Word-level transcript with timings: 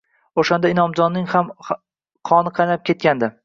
O`shanda 0.43 0.71
Inomjonning 0.75 1.29
ham 1.35 1.53
ham 1.69 1.79
qoni 2.33 2.57
qaynab 2.61 2.87
ketgandi 2.93 3.35